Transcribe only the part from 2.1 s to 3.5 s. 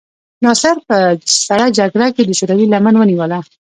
کې د شوروي لمن ونیوله.